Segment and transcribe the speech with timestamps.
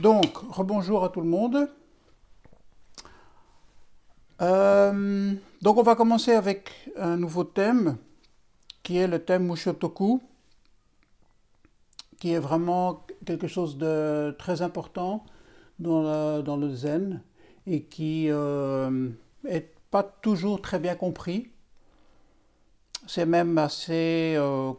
[0.00, 1.68] Donc, rebonjour à tout le monde.
[4.40, 7.96] Euh, donc, on va commencer avec un nouveau thème
[8.84, 10.22] qui est le thème Mushotoku,
[12.20, 15.26] qui est vraiment quelque chose de très important
[15.80, 17.20] dans, le zen
[17.66, 19.10] et qui n'est euh,
[19.90, 21.50] pas toujours très bien compris.
[23.08, 24.72] C'est même assez euh,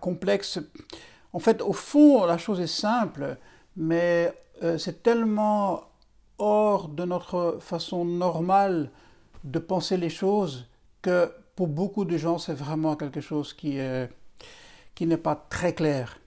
[0.00, 0.60] complexe
[1.32, 3.36] en fait, au fond, la chose est simple,
[3.76, 4.32] mais
[4.62, 5.84] euh, c'est tellement
[6.38, 8.90] hors de notre façon normale
[9.44, 10.66] de penser les choses
[11.00, 13.78] que pour beaucoup de gens, c'est vraiment quelque chose qui,
[15.00, 16.18] n'est pas très clair.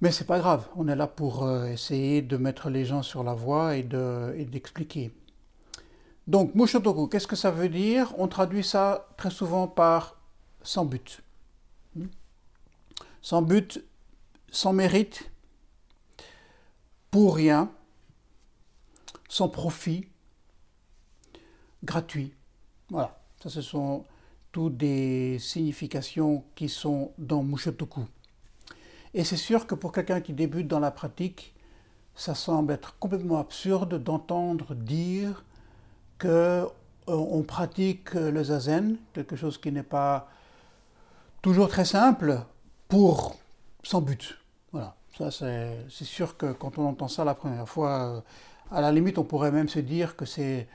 [0.00, 3.22] Mais c'est pas grave, on est là pour euh, essayer de mettre les gens sur
[3.22, 5.12] la voie et d'expliquer.
[6.26, 8.14] Donc, Mushotoku, qu'est-ce que ça veut dire?
[8.18, 10.16] On traduit ça très souvent par
[10.62, 11.23] sans but
[13.24, 13.82] sans but,
[14.50, 15.30] sans mérite,
[17.10, 17.70] pour rien,
[19.30, 20.06] sans profit,
[21.82, 22.34] gratuit.
[22.90, 24.04] Voilà, ça ce sont
[24.52, 28.02] toutes des significations qui sont dans Mushotoku.
[29.14, 31.54] Et c'est sûr que pour quelqu'un qui débute dans la pratique,
[32.14, 35.46] ça semble être complètement absurde d'entendre dire
[36.18, 36.68] que
[37.08, 40.28] euh, pratique le zazen, quelque chose qui n'est pas
[41.40, 42.44] toujours très simple,
[42.88, 43.36] pour
[43.82, 44.38] sans but.
[44.72, 44.96] Voilà,
[45.30, 48.20] c'est sûr que quand on entend ça la première fois, euh,
[48.70, 50.68] à la limite on pourrait même se dire que c'est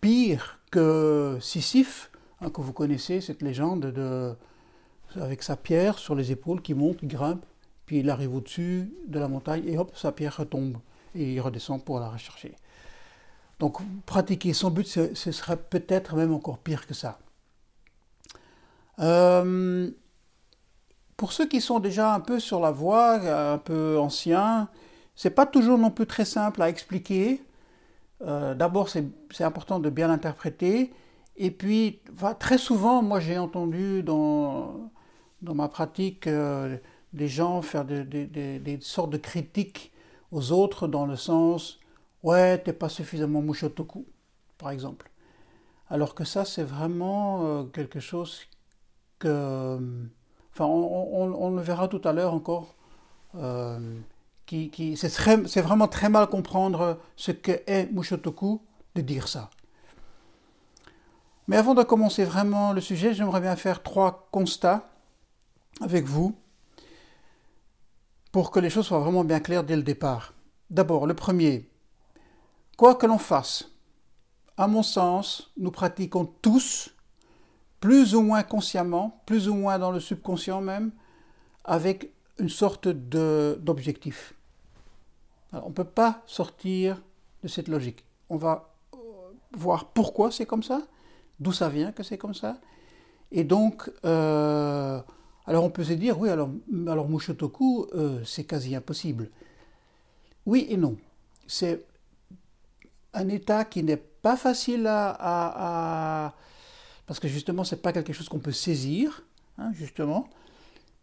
[0.00, 4.34] pire que Sisyphe, hein, que vous connaissez cette légende de,
[5.16, 7.44] avec sa pierre sur les épaules qui monte, grimpe,
[7.86, 10.78] puis il arrive au-dessus de la montagne et hop, sa pierre retombe
[11.14, 12.54] et il redescend pour la rechercher.
[13.58, 17.18] Donc pratiquer sans but, ce, serait peut-être même encore pire que ça.
[19.00, 19.90] Euh,
[21.20, 23.16] pour ceux qui sont déjà un peu sur la voie,
[23.52, 24.70] un peu anciens,
[25.14, 27.42] c'est pas toujours non plus très simple à expliquer.
[28.22, 30.94] Euh, d'abord, c'est important de bien l'interpréter.
[31.36, 32.00] Et puis,
[32.38, 34.90] très souvent, moi j'ai entendu dans,
[35.42, 36.78] dans ma pratique euh,
[37.12, 39.92] des gens faire des, sortes de critiques
[40.32, 41.80] aux autres dans le sens
[42.22, 44.06] Ouais, t'es pas suffisamment mushotoku,
[44.56, 45.10] par exemple.
[45.90, 48.40] Alors que ça, c'est vraiment euh, quelque chose
[49.18, 49.78] que
[50.52, 52.74] Enfin, on, le verra tout à l'heure encore.
[53.36, 53.78] Euh,
[54.96, 58.60] c'est vraiment très mal comprendre ce qu'est Mushotoku
[58.96, 59.50] de dire ça.
[61.46, 64.88] Mais avant de commencer vraiment le sujet, j'aimerais bien faire trois constats
[65.80, 66.36] avec vous
[68.32, 70.34] pour que les choses soient vraiment bien claires dès le départ.
[70.70, 71.68] D'abord, le premier,
[72.76, 73.70] quoi que l'on fasse,
[74.56, 76.94] à mon sens, nous pratiquons tous
[77.80, 80.92] plus ou moins consciemment, plus ou moins dans le subconscient même,
[81.64, 84.34] avec une sorte d'objectif.
[85.52, 87.02] On ne peut pas sortir
[87.42, 88.04] de cette logique.
[88.28, 88.98] On va euh,
[89.52, 90.82] voir pourquoi c'est comme ça,
[91.40, 92.58] d'où ça vient que c'est comme ça.
[93.32, 95.00] Et donc, euh,
[95.46, 96.50] alors on peut se dire, oui, alors,
[96.86, 99.30] alors Mushotoku, euh, c'est quasi impossible.
[100.46, 100.96] Oui et non.
[101.46, 101.84] C'est
[103.12, 106.34] un état qui n'est pas facile à
[107.10, 109.24] parce que justement, ce n'est pas quelque chose qu'on peut saisir,
[109.58, 110.30] hein, justement,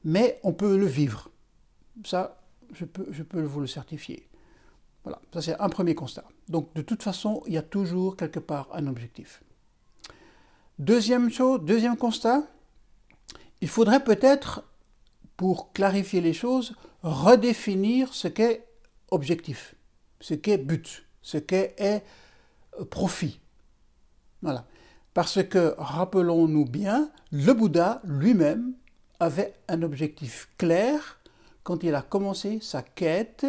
[0.06, 1.30] mais on peut le vivre.
[2.06, 2.42] Ça,
[2.72, 4.26] je peux, je peux vous le certifier.
[5.04, 6.24] Voilà, ça c'est un premier constat.
[6.48, 9.44] Donc de toute façon, il y a toujours quelque part un objectif.
[10.80, 12.44] Deuxième chose, deuxième constat,
[13.60, 14.64] il faudrait peut-être,
[15.36, 18.66] pour clarifier les choses, redéfinir ce qu'est
[19.12, 19.76] objectif,
[20.22, 23.42] ce qu'est but, ce qu'est euh, profit.
[24.42, 24.66] Voilà.
[25.18, 28.74] Parce que, rappelons-nous bien, le Bouddha lui-même
[29.20, 31.20] avait un objectif clair
[31.64, 33.48] quand il a commencé sa quête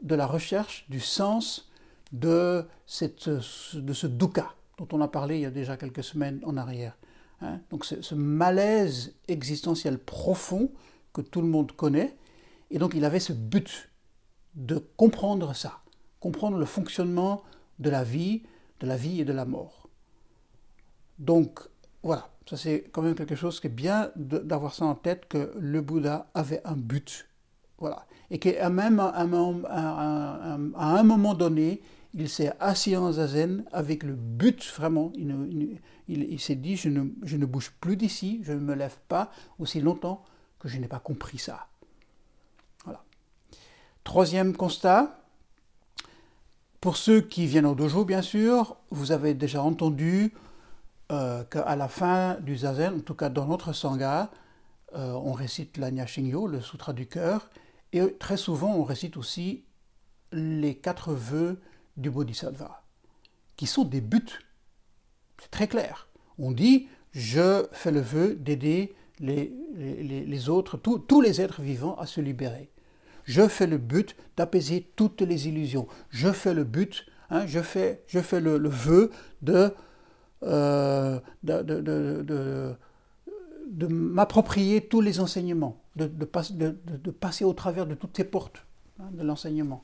[0.00, 1.72] de la recherche du sens
[2.12, 6.96] de, ce dukkha dont on a parlé il y a déjà quelques semaines en arrière.
[7.40, 7.58] Hein.
[7.70, 10.70] donc ce malaise existentiel profond
[11.12, 12.16] que tout le monde connaît,
[12.70, 13.90] et donc il avait ce but
[14.54, 15.80] de comprendre ça,
[16.20, 17.42] comprendre le fonctionnement
[17.80, 18.44] de la vie,
[18.78, 19.81] de la vie et de la mort.
[21.22, 21.60] Donc
[22.02, 25.52] voilà, ça c'est quand même quelque chose qui est bien d'avoir ça en tête, que
[25.58, 27.28] le Bouddha avait un but.
[27.78, 28.06] Voilà.
[28.30, 31.80] Et qu'à même à un, moment donné,
[32.12, 35.12] il s'est assis en zazen avec le but vraiment.
[36.08, 39.30] Il, s'est dit je ne, je ne bouge plus d'ici, je ne me lève pas
[39.60, 40.24] aussi longtemps
[40.58, 41.68] que je n'ai pas compris ça.
[44.02, 45.20] Troisième constat.
[46.80, 50.34] Pour ceux qui viennent au dojo, bien sûr, vous avez déjà entendu
[51.10, 54.30] euh, qu'à la fin du zazen, en tout cas dans notre sangha,
[54.94, 57.50] euh, on récite l'Anya Shingyo, le Sutra du cœur,
[57.92, 59.64] Et très souvent, on récite aussi
[60.32, 61.60] les quatre vœux
[61.96, 62.82] du Bodhisattva,
[63.56, 64.40] qui sont des buts.
[65.38, 66.08] C'est très clair.
[66.38, 72.20] On dit, je fais le vœu d'aider les, autres, tous les êtres vivants à se
[72.20, 72.70] libérer.
[73.24, 75.86] Je fais le but d'apaiser toutes les illusions.
[76.10, 79.10] Je fais le but, hein, je, fais, je fais le, vœu
[80.42, 82.76] euh, de,
[83.86, 86.06] m'approprier tous les enseignements, de,
[87.10, 88.64] passer au travers de toutes ces portes
[89.00, 89.82] hein, de l'enseignement.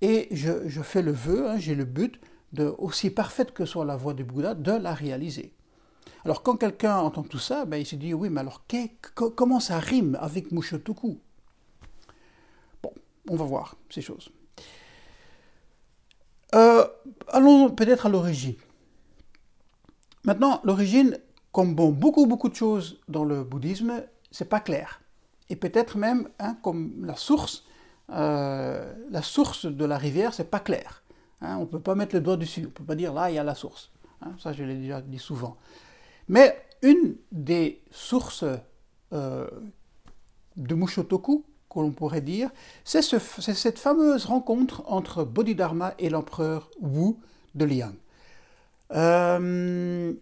[0.00, 2.20] Et je, je, fais le vœu, hein, j'ai le but,
[2.52, 5.52] de, aussi parfaite que soit la voie du Bouddha, de la réaliser.
[6.24, 8.64] Alors quand quelqu'un entend tout ça, ben, il se dit oui, mais alors
[9.14, 11.18] comment ça rime avec Mushotoku
[12.82, 12.92] Bon,
[13.28, 14.30] on va voir ces choses.
[16.54, 16.86] Euh,
[17.28, 18.54] allons peut-être à l'origine.
[20.24, 21.18] Maintenant, l'origine,
[21.52, 25.00] comme beaucoup, beaucoup de choses dans le bouddhisme, c'est pas clair.
[25.50, 27.64] Et peut-être même, hein, comme la source,
[28.10, 31.02] euh, la source de la rivière, c'est pas clair.
[31.40, 33.30] Hein, on ne peut pas mettre le doigt dessus, on ne peut pas dire là,
[33.30, 33.90] il y a la source.
[34.22, 35.56] Hein, ça, je l'ai déjà dit souvent.
[36.28, 38.44] Mais une des sources
[39.12, 39.46] euh,
[40.56, 42.50] de Mushotoku, que l'on pourrait dire,
[42.84, 47.16] c'est cette fameuse rencontre entre Bodhidharma et l'empereur Wu
[47.54, 47.94] de Liang.
[48.94, 50.12] Euh,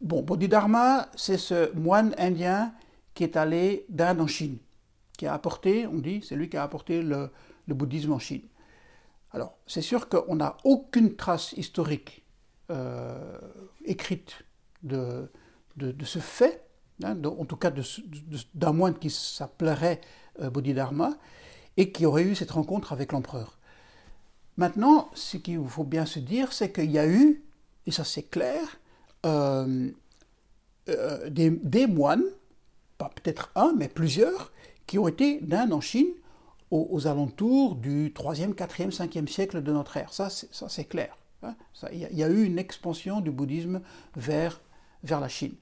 [0.00, 2.72] bon, Bodhidharma, c'est ce moine indien
[3.14, 4.58] qui est allé d'Inde en Chine,
[5.16, 7.30] qui a apporté, on dit, c'est lui qui a apporté le,
[7.68, 8.42] bouddhisme en Chine.
[9.32, 12.24] Alors, c'est sûr qu'on n'a aucune trace historique
[12.70, 13.38] euh,
[13.84, 14.44] écrite
[14.82, 15.28] de,
[16.04, 16.66] ce fait,
[17.02, 17.72] hein, en tout cas
[18.54, 20.00] d'un moine qui s'appellerait
[20.40, 21.16] euh, Bodhidharma,
[21.76, 23.55] et qui aurait eu cette rencontre avec l'empereur.
[24.56, 27.42] Maintenant, ce qu'il faut bien se dire, c'est qu'il y a eu,
[27.86, 28.78] et ça c'est clair,
[29.26, 29.90] euh,
[31.28, 32.24] des, moines,
[32.96, 34.52] pas peut-être un, mais plusieurs,
[34.86, 36.08] qui ont été d'Inde en Chine
[36.70, 40.12] aux, alentours du 3e, 4e, 5e siècle de notre ère.
[40.12, 41.16] Ça, c'est clair.
[41.42, 41.54] Hein.
[41.92, 43.80] Il y, a eu une expansion du bouddhisme
[44.16, 44.60] vers,
[45.04, 45.54] vers la Chine.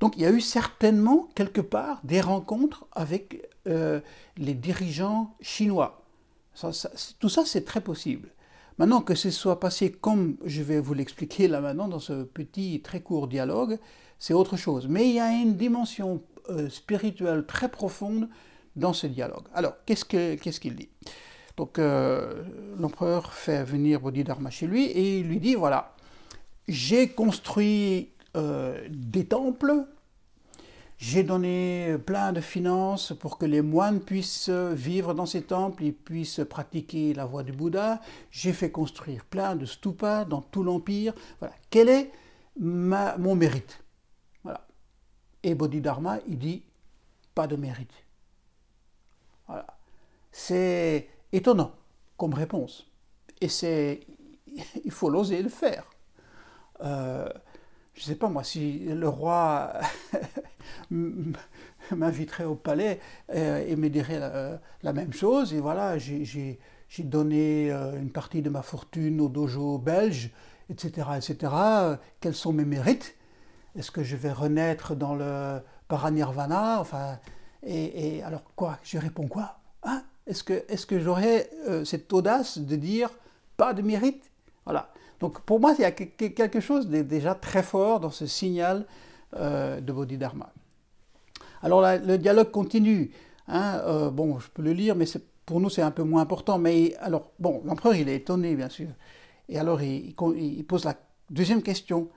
[0.00, 4.00] Donc il y a eu certainement quelque part des rencontres avec euh,
[4.36, 6.01] les dirigeants chinois.
[7.18, 8.28] Tout ça, c'est très possible.
[8.78, 12.80] Maintenant que ce soit passé comme je vais vous l'expliquer là maintenant dans ce petit
[12.82, 13.78] très court dialogue,
[14.18, 14.88] c'est autre chose.
[14.88, 18.28] Mais il y a une dimension euh, spirituelle très profonde
[18.76, 19.44] dans ce dialogue.
[19.54, 20.88] Alors, qu'est-ce qu'il dit?
[21.56, 22.42] Donc, euh,
[22.78, 25.94] l'empereur fait venir Bodhidharma chez lui et il lui dit, voilà,
[26.68, 29.84] j'ai construit euh, des temples,
[30.98, 35.94] j'ai donné plein de finances pour que les moines puissent vivre dans ces temples, ils
[35.94, 38.00] puissent pratiquer la voie du Bouddha.
[38.30, 41.12] J'ai fait construire plein de stupas dans tout l'empire.
[41.40, 41.54] Voilà.
[41.70, 42.12] Quel est
[42.58, 43.82] ma, mon mérite?
[44.44, 44.66] Voilà.
[45.42, 46.62] Et Bodhidharma, il dit
[47.34, 47.92] pas de mérite.
[50.30, 51.72] C'est étonnant
[52.16, 52.86] comme réponse.
[53.40, 54.00] Et c'est,
[54.84, 55.84] il faut l'oser le faire.
[56.80, 57.28] Euh,
[57.94, 59.72] je ne sais pas moi, si le roi
[60.90, 63.00] m'inviterait au palais
[63.34, 66.58] euh, et me dirait la, même chose, et voilà, j'ai
[66.98, 70.30] donné euh, une partie de ma fortune au dojo belge,
[70.70, 71.52] etc., etc.,
[72.20, 73.14] quels sont mes mérites?
[73.76, 76.80] Est-ce que je vais renaître dans le paranirvana?
[76.80, 77.18] Enfin,
[77.62, 78.78] et, alors quoi?
[78.82, 79.58] Je réponds quoi?
[79.82, 80.02] Hein?
[80.26, 83.10] Est-ce que, est que j'aurais euh, cette audace de dire
[83.56, 84.30] pas de mérite?
[84.64, 84.92] Voilà.
[85.22, 88.84] Donc pour moi, il y a quelque chose déjà très fort dans ce signal
[89.36, 90.52] euh, de Bodhidharma.
[91.62, 93.12] Alors le dialogue continue.
[93.46, 95.04] Hein, euh, bon, je peux le lire, mais
[95.46, 96.58] pour nous c'est un peu moins important.
[96.58, 98.88] Mais alors, bon, l'empereur il est étonné bien sûr.
[99.48, 100.12] Et alors il
[100.66, 100.96] pose la
[101.30, 102.08] deuxième question.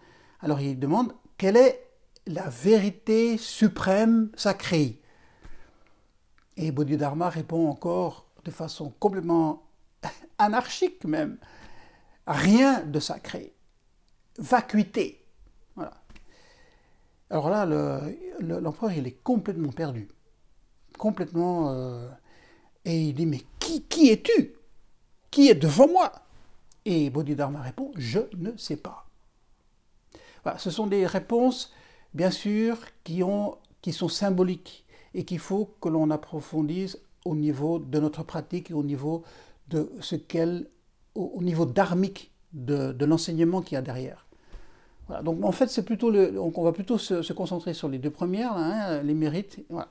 [0.42, 1.88] Alors il demande quelle est
[2.26, 5.00] la vérité suprême sacrée?
[6.58, 9.62] Et Bodhidharma répond encore de façon complètement
[10.40, 11.38] anarchique même.
[12.28, 13.54] Rien de sacré.
[14.38, 15.26] Vacuité.
[15.76, 15.94] Voilà.
[17.30, 17.66] Alors là,
[18.40, 20.08] l'empereur, il est complètement perdu.
[20.98, 21.72] Complètement...
[21.72, 22.10] Euh,
[22.84, 24.56] et il dit, mais qui, qui es-tu?
[25.32, 26.12] Qui est devant moi?
[26.86, 29.08] Et Bodhidharma répond, je ne sais pas.
[30.58, 31.74] Ce sont des réponses,
[32.14, 33.24] bien sûr, qui,
[33.82, 38.76] qui sont symboliques et qu'il faut que l'on approfondisse au niveau de notre pratique et
[38.76, 39.24] au niveau
[39.70, 40.70] de ce qu'elle,
[41.16, 44.26] au, niveau dharmique de, l'enseignement qu'il y a derrière.
[45.08, 48.54] Voilà, donc en fait, c'est plutôt on va plutôt se, concentrer sur les deux premières,
[48.54, 49.90] hein, les mérites, voilà,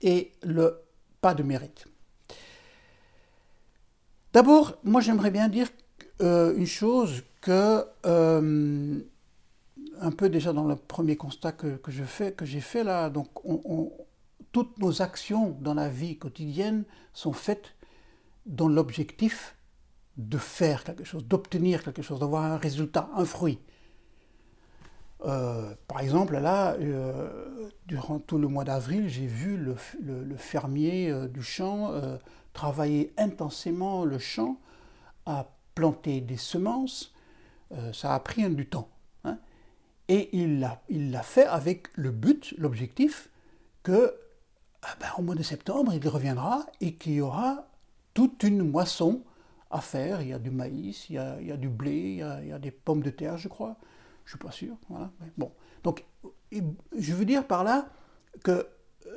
[0.00, 0.80] et le
[1.20, 1.86] pas de mérite.
[4.32, 5.68] D'abord, moi j'aimerais bien dire
[6.20, 8.98] euh, une chose que euh,
[10.00, 13.28] un peu déjà dans le premier constat que, je fais, que j'ai fait là, donc
[14.50, 17.74] toutes nos actions dans la vie quotidienne sont faites
[18.46, 19.56] dans l'objectif
[20.16, 23.58] de faire quelque chose, d'obtenir quelque chose, d'avoir un résultat, un fruit.
[25.24, 29.76] Euh, par exemple, là, euh, durant tout le mois d'avril, j'ai vu le,
[30.36, 31.92] fermier euh, du champ
[32.52, 34.58] travailler intensément le champ
[35.24, 37.14] à planter des semences.
[37.92, 38.88] ça a pris du temps.
[39.24, 39.38] Hein.
[40.08, 40.60] et il
[41.10, 43.30] l'a fait avec le but, l'objectif,
[43.82, 44.14] que
[44.82, 47.68] ah ben, au mois de septembre, il reviendra et qu'il y aura
[48.14, 49.22] toute une moisson
[49.72, 50.22] à faire.
[50.22, 53.02] Il y a du maïs, il y a, du blé, il y a, des pommes
[53.02, 53.76] de terre, je crois.
[54.24, 54.76] Je ne suis pas sûr.
[54.88, 55.10] Voilà.
[55.36, 55.50] bon.
[55.82, 56.04] Donc,
[56.52, 57.88] je veux dire par là
[58.44, 58.66] que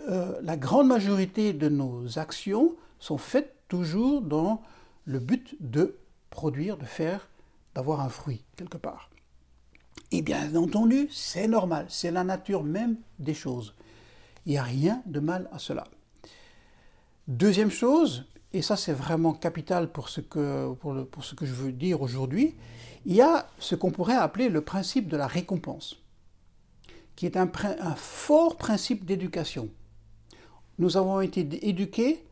[0.10, 4.62] euh, la grande majorité de nos actions sont faites toujours dans
[5.06, 5.98] le but de
[6.30, 7.28] produire, de faire,
[7.76, 9.10] d'avoir un fruit quelque part.
[10.12, 13.76] Et bien entendu, c'est normal, c'est la nature même des choses.
[14.46, 15.86] Il n'y a rien de mal à cela.
[17.28, 20.96] Deuxième chose, et ça c'est vraiment capital pour ce que, pour,
[21.42, 22.56] je veux dire aujourd'hui,
[23.06, 25.98] il y a ce qu'on pourrait appeler le principe de la récompense,
[27.18, 27.48] qui est un
[27.98, 29.68] fort principe d'éducation.
[30.80, 32.26] Nous avons été éduqués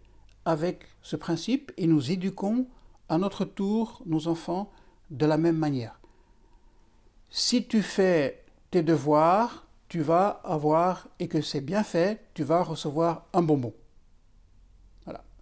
[0.46, 2.68] avec ce principe et nous éduquons
[3.10, 4.72] à notre tour nos enfants
[5.12, 6.00] de la même manière.
[7.30, 12.64] Si tu fais tes devoirs, tu vas avoir, et que c'est bien fait, tu vas
[12.64, 13.74] recevoir un bonbon.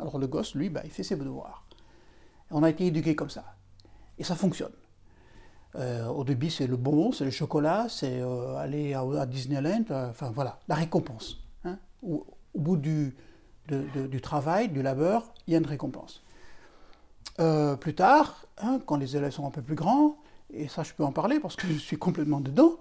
[0.02, 1.64] Alors le gosse, lui, bah, il fait ses devoirs.
[2.50, 3.56] On a été éduqué comme ça.
[4.18, 4.74] Et ça fonctionne.
[5.76, 10.10] Euh, au début, c'est le bonbon, c'est le chocolat, c'est euh, aller à, Disneyland, euh,
[10.10, 11.38] enfin voilà, la récompense.
[11.64, 11.78] Hein.
[12.04, 13.16] Au, bout du,
[13.70, 16.24] du, travail, du labeur, il y a une récompense.
[17.80, 20.18] plus tard, hein, quand les élèves sont un peu plus grands,
[20.50, 22.76] et ça je peux en parler parce que je suis complètement dedans,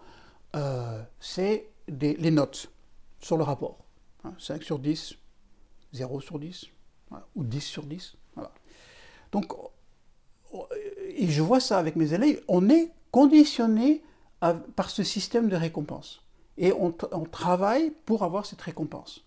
[1.21, 2.73] c'est les notes
[3.21, 3.79] sur le rapport.
[4.39, 4.59] 5 hein.
[4.63, 5.15] sur 10,
[5.93, 6.67] 0 sur 10,
[7.35, 8.17] ou 10 sur 10.
[8.35, 8.53] Voilà.
[9.33, 9.53] Donc,
[11.17, 14.03] et je vois ça avec mes élèves, on est conditionné
[14.77, 16.23] par ce système de récompense.
[16.57, 19.25] Et on, travaille pour avoir cette récompense.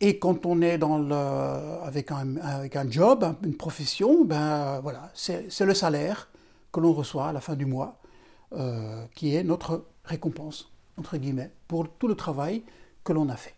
[0.00, 5.10] Et quand on est dans le, avec, un, avec un job, une profession, ben voilà,
[5.14, 6.28] c'est le salaire
[6.72, 7.98] que l'on reçoit à la fin du mois,
[8.52, 12.62] euh, qui est notre récompense, entre guillemets, pour tout le travail
[13.02, 13.54] que l'on a fait.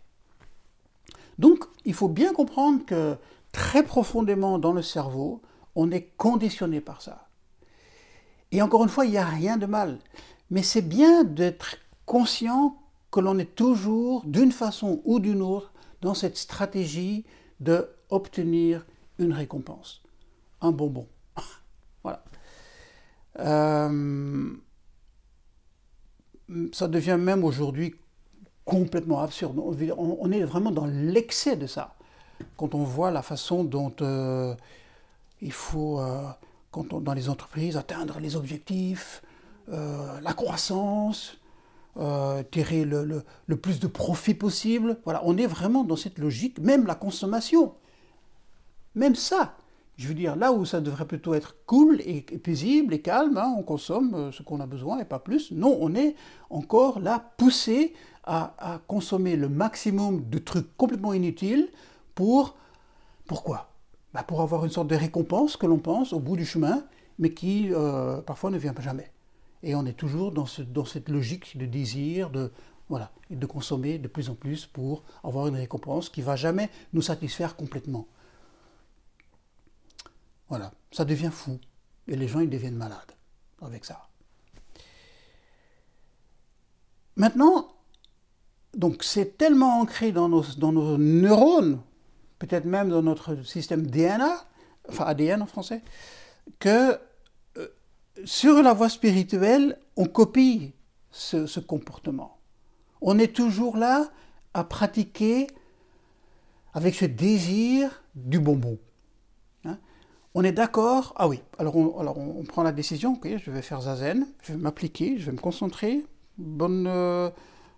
[1.37, 3.17] Donc, il faut bien comprendre que
[3.51, 5.41] très profondément dans le cerveau,
[5.73, 7.29] on est conditionné par ça.
[8.51, 9.97] Et encore une fois, il n'y a rien de mal.
[10.51, 12.77] Mais c'est bien d'être conscient
[13.09, 17.25] que l'on est toujours, d'une façon ou d'une autre, dans cette stratégie
[17.59, 18.85] de obtenir
[19.17, 20.03] une récompense,
[20.61, 21.07] un bonbon.
[22.03, 22.23] voilà.
[23.39, 24.51] Euh,
[26.71, 27.95] ça devient même aujourd'hui
[28.69, 29.59] complètement absurde.
[29.97, 31.95] On, est vraiment dans l'excès de ça.
[32.55, 34.53] Quand on voit la façon dont euh,
[35.41, 36.21] il faut, euh,
[36.71, 39.23] quand on, dans les entreprises, atteindre les objectifs,
[39.69, 41.35] euh, la croissance,
[42.51, 44.99] tirer le, le, plus de profit possible.
[45.03, 47.73] Voilà, on est vraiment dans cette logique, même la consommation.
[48.95, 49.57] Même ça,
[49.97, 53.53] je veux dire, là où ça devrait plutôt être cool et, paisible et calme, hein,
[53.57, 55.51] on consomme ce qu'on a besoin et pas plus.
[55.51, 56.15] Non, on est
[56.49, 57.93] encore là poussé
[58.29, 61.69] à, consommer le maximum de trucs complètement inutiles
[62.13, 62.55] pour...
[63.25, 63.71] Pourquoi?
[64.13, 66.83] Bah Pour avoir une sorte de récompense que l'on pense au bout du chemin,
[67.17, 69.11] mais qui euh, parfois ne vient jamais.
[69.63, 72.51] Et on est toujours dans, ce, dans cette logique de désir, de,
[72.87, 77.01] voilà, de consommer de plus en plus pour avoir une récompense qui va jamais nous
[77.01, 78.07] satisfaire complètement.
[80.49, 81.59] Voilà, ça devient fou.
[82.07, 83.13] Et les gens, ils deviennent malades
[83.61, 84.07] avec ça.
[87.15, 87.67] Maintenant,
[88.79, 91.81] donc c'est tellement ancré dans nos, dans nos neurones,
[92.39, 94.45] peut-être même dans notre système DNA,
[94.87, 95.81] enfin ADN en français,
[96.59, 96.97] que
[97.57, 97.67] euh,
[98.23, 100.71] sur la voie spirituelle, on copie
[101.11, 102.37] ce, comportement.
[103.01, 104.07] On est toujours là
[104.53, 105.47] à pratiquer
[106.73, 108.77] avec ce désir du bonbon.
[109.65, 109.77] Hein.
[110.33, 114.25] on est d'accord, ah oui, alors on, prend la décision, ok, je vais faire zazen,
[114.41, 116.05] je vais m'appliquer, je vais me concentrer,
[116.37, 116.87] bonne...
[116.87, 117.29] Euh,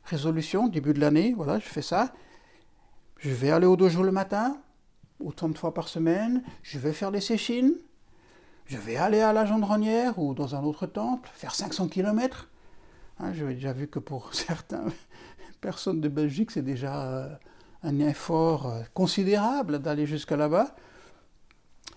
[0.03, 2.13] résolution, début de l'année, voilà, je fais ça.
[3.17, 4.57] Je vais aller au dojo le matin,
[5.19, 6.43] autant de fois par semaine.
[6.63, 7.75] Je vais faire des séchines.
[8.65, 12.49] Je vais aller à la gendronnière ou dans un autre temple, faire 500 km.
[13.19, 14.91] Hein, J'avais déjà vu que pour certaines
[15.59, 17.35] personnes de Belgique, c'est déjà euh,
[17.83, 20.75] un effort euh, considérable d'aller jusqu'à là-bas.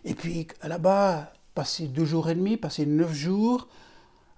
[0.04, 3.68] Et puis là-bas, passer deux jours et demi, passer neuf jours,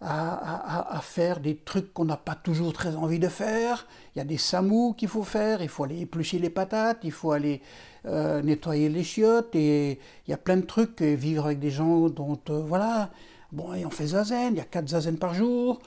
[0.00, 3.86] à, faire des trucs qu'on n'a pas toujours très envie de faire.
[4.14, 7.12] Il y a des samous qu'il faut faire, il faut aller éplucher les patates, il
[7.12, 7.62] faut aller
[8.06, 12.08] euh, nettoyer les chiottes, et il y a plein de trucs, vivre avec des gens
[12.08, 13.10] dont, euh, voilà,
[13.52, 15.80] bon, et on fait zazen, il y a quatre zazen par jour,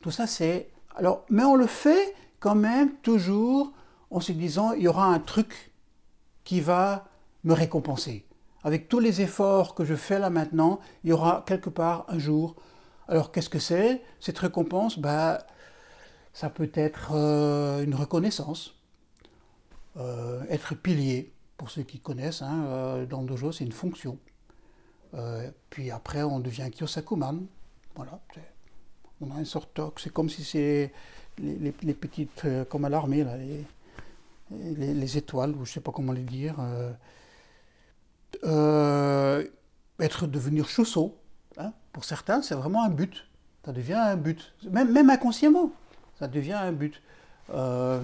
[0.00, 0.70] tout ça c'est...
[0.94, 3.72] Alors, mais on le fait quand même toujours
[4.10, 5.72] en se disant, il y aura un truc
[6.44, 7.06] qui va
[7.44, 8.24] me récompenser.
[8.64, 12.18] Avec tous les efforts que je fais là maintenant, il y aura quelque part un
[12.18, 12.56] jour
[13.08, 14.02] alors qu'est-ce que c'est?
[14.20, 15.46] Cette récompense, bah,
[16.32, 18.74] ça peut être euh, une reconnaissance,
[19.96, 24.18] euh, être pilier, pour ceux qui connaissent, hein, euh, dans dojo c'est une fonction.
[25.70, 27.46] puis après on devient Kyosakuman,
[27.94, 28.20] voilà.
[29.22, 30.92] On a une sorte c'est comme si c'est
[31.38, 33.36] les, petites, comme à l'armée, là,
[34.50, 36.56] les, étoiles, ou je ne sais pas comment les dire.
[39.98, 41.14] être devenir Hein,
[41.96, 43.24] pour certains, c'est vraiment un but.
[43.64, 44.52] Ça devient un but.
[44.70, 45.72] Même, inconsciemment,
[46.18, 47.00] ça devient un but.
[47.54, 48.02] Euh,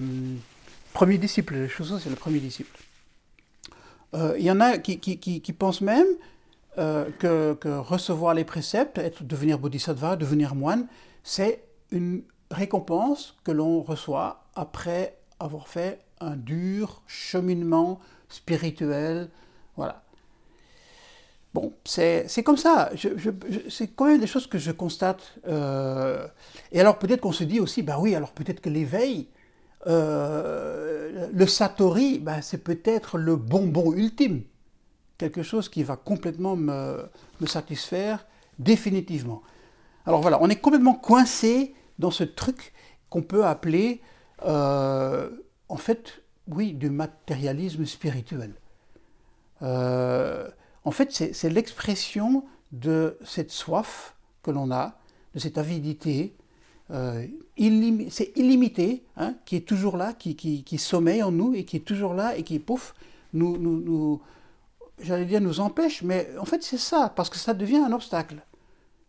[0.93, 2.75] premier disciple, les choses, c'est le premier disciple.
[4.15, 6.07] Euh, il y en a qui, pensent même
[6.79, 10.87] euh, que, que, recevoir les préceptes, être, devenir bodhisattva, devenir moine,
[11.23, 19.29] c'est une récompense que l'on reçoit après avoir fait un dur cheminement spirituel.
[19.77, 20.01] Voilà.
[21.53, 22.89] Bon, c'est comme ça.
[23.69, 25.35] c'est quand même des choses que je constate.
[25.47, 26.27] Euh,
[26.71, 29.27] et alors peut-être qu'on se dit aussi, bah oui, alors peut-être que l'éveil,
[29.85, 34.41] euh, le satori, bah, c'est peut-être le bonbon ultime.
[35.19, 37.07] Quelque chose qui va complètement me,
[37.45, 38.25] satisfaire
[38.57, 39.43] définitivement.
[40.07, 42.73] Alors voilà, on est complètement coincé dans ce truc
[43.09, 44.01] qu'on peut appeler,
[44.43, 45.29] euh,
[45.69, 48.53] en fait, oui, du matérialisme spirituel.
[50.85, 54.97] En fait, c'est l'expression de cette soif que l'on a,
[55.33, 56.35] de cette avidité,
[56.91, 57.25] euh,
[58.09, 62.13] c'est illimité, hein, qui est toujours là, qui, sommeille en nous et qui est toujours
[62.13, 62.93] là et qui, pouf,
[63.33, 64.21] nous,
[64.99, 68.43] j'allais dire nous empêche, mais en fait c'est ça, parce que ça devient un obstacle.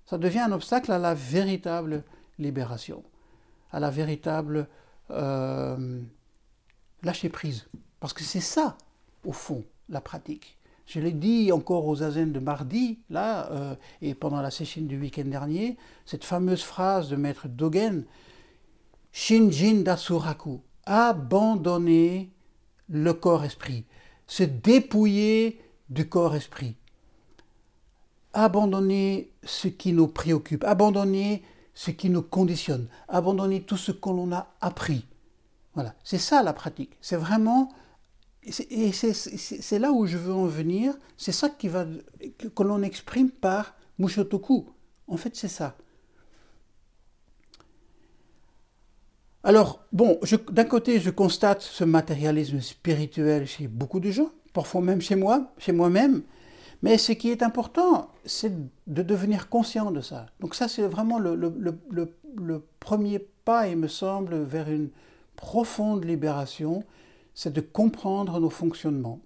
[0.06, 2.04] Ça devient un obstacle à la véritable
[2.38, 3.02] libération,
[3.72, 4.68] à la véritable
[5.10, 6.00] euh,
[7.02, 7.66] lâcher prise.
[8.00, 8.76] Parce que c'est ça,
[9.24, 10.58] au fond, la pratique.
[10.86, 14.98] Je l'ai dit encore aux Azen de mardi, là, euh, et pendant la session du
[15.00, 18.04] week-end dernier, cette fameuse phrase de maître Dogen,
[19.12, 22.30] Shinjin Dasuraku, abandonner
[22.88, 23.84] le corps-esprit,
[24.26, 26.76] se dépouiller du corps-esprit,
[28.34, 31.42] abandonner ce qui nous préoccupe, abandonner
[31.72, 35.06] ce qui nous conditionne, abandonner tout ce que l'on a appris.
[35.74, 36.96] Voilà, c'est ça la pratique.
[37.00, 37.70] C'est vraiment
[38.46, 41.86] et c'est là où je veux en venir, c'est ça qui va,
[42.38, 44.66] que, l'on exprime par Mushotoku.
[45.06, 45.76] En fait, c'est ça.
[49.42, 50.18] Alors, bon,
[50.50, 55.52] d'un côté, je constate ce matérialisme spirituel chez beaucoup de gens, parfois même chez moi,
[55.58, 56.22] chez moi-même,
[56.82, 58.52] mais ce qui est important, c'est
[58.86, 60.26] de devenir conscient de ça.
[60.40, 64.90] Donc ça, c'est vraiment le, le, premier pas, il me semble, vers une
[65.36, 66.82] profonde libération,
[67.34, 69.20] c'est de comprendre nos fonctionnements,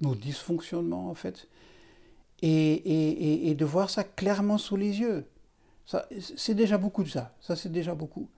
[0.00, 1.48] nos dysfonctionnements en fait,
[2.40, 5.26] et, de voir ça clairement sous les yeux.
[6.36, 8.28] C'est déjà beaucoup de ça, ça c'est déjà beaucoup.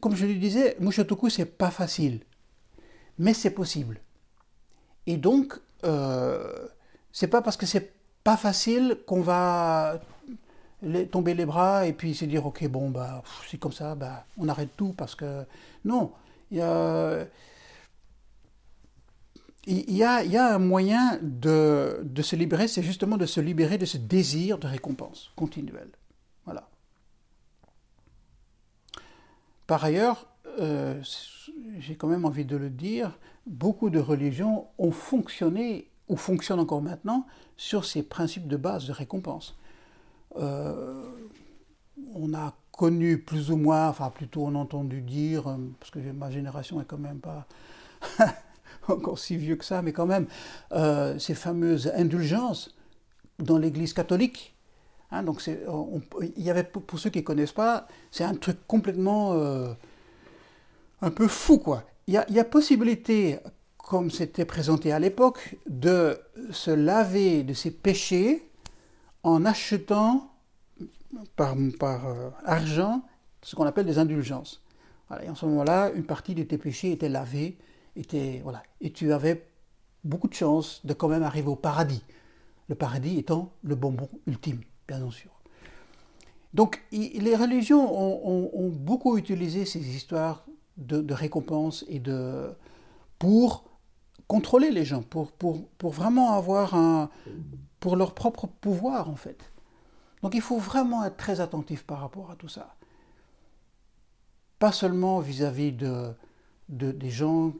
[0.00, 2.20] Comme je le disais, Mushotoku c'est pas facile,
[3.18, 4.00] mais c'est possible.
[5.06, 6.68] Et donc, euh,
[7.12, 7.92] c'est pas parce que c'est
[8.22, 10.00] pas facile qu'on va
[11.10, 14.48] tomber les bras et puis se dire ok bon bah c'est comme ça bah on
[14.48, 15.44] arrête tout parce que
[15.84, 16.10] non
[16.52, 16.60] il
[19.66, 24.58] y a, un moyen de, se libérer, c'est justement de se libérer de ce désir
[24.58, 25.90] de récompense continuelle.
[29.66, 30.26] Par ailleurs,
[30.60, 31.00] euh,
[31.78, 36.82] j'ai quand même envie de le dire, beaucoup de religions ont fonctionné, ou fonctionnent encore
[36.82, 39.56] maintenant, sur ces principes de base de récompense.
[40.36, 41.04] Euh,
[42.14, 45.98] on a connu plus ou moins, enfin plutôt on a entendu dire, euh, parce que
[45.98, 47.46] ma génération est quand même pas
[48.88, 50.26] encore si vieux que ça, mais quand même,
[50.72, 52.74] euh, ces fameuses indulgences
[53.38, 54.56] dans l'Église catholique.
[55.10, 59.34] Hein, donc il y avait, pour ceux qui ne connaissent pas, c'est un truc complètement
[59.34, 59.72] euh,
[61.02, 61.84] un peu fou, quoi.
[62.06, 63.38] Il y a, il y a possibilité,
[63.76, 66.18] comme c'était présenté à l'époque, de
[66.50, 68.48] se laver de ses péchés
[69.22, 70.31] en achetant
[71.36, 71.56] par,
[72.06, 73.02] euh, argent
[73.42, 74.62] ce qu'on appelle des indulgences.
[75.22, 77.58] et en ce moment-là, une partie de tes péchés était lavée,
[77.96, 79.46] était, voilà, et tu avais
[80.04, 82.02] beaucoup de chance de quand même arriver au paradis.
[82.68, 85.30] Le paradis étant le bonbon ultime, bien sûr.
[86.54, 87.82] Donc les religions
[88.26, 90.44] ont, beaucoup utilisé ces histoires
[90.76, 92.50] de, récompense et de
[93.18, 93.64] pour
[94.26, 97.10] contrôler les gens, pour, pour, pour vraiment avoir un
[97.80, 99.51] pour leur propre pouvoir en fait.
[100.22, 102.76] Donc il faut vraiment être très attentif par rapport à tout ça.
[104.58, 106.12] Pas seulement vis-à-vis de,
[106.68, 107.52] de, des gens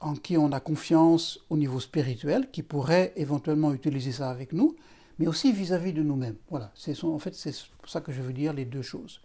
[0.00, 4.76] en qui on a confiance au niveau spirituel, qui pourraient éventuellement utiliser ça avec nous,
[5.18, 6.36] mais aussi vis-à-vis de nous-mêmes.
[6.48, 9.20] Voilà, c'est en fait c'est pour ça que je veux dire les deux choses.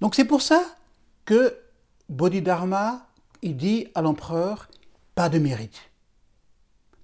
[0.00, 0.62] Donc c'est pour ça
[1.24, 1.56] que
[2.08, 3.06] Bodhidharma
[3.42, 4.68] il dit à l'empereur
[5.14, 5.90] pas de mérite.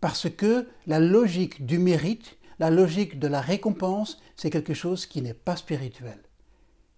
[0.00, 5.22] Parce que la logique du mérite, la logique de la récompense, c'est quelque chose qui
[5.22, 6.20] n'est pas spirituel,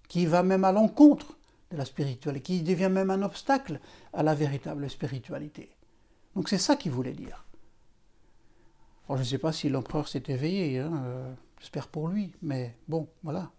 [0.09, 1.39] qui va même à l'encontre
[1.71, 3.81] de la spiritualité, qui devient même un obstacle
[4.13, 5.71] à la véritable spiritualité.
[6.35, 7.45] Donc c'est ça qu'il voulait dire.
[9.09, 13.09] je ne sais pas si l'empereur s'est éveillé, hein, euh, j'espère pour lui, mais bon,
[13.23, 13.51] voilà.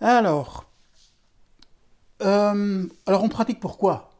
[0.00, 0.66] Alors,
[2.22, 4.10] euh, alors on pratique pourquoi?